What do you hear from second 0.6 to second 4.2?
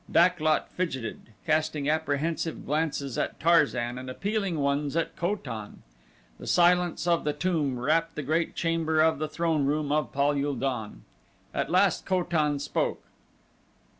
fidgeted, casting apprehensive glances at Tarzan and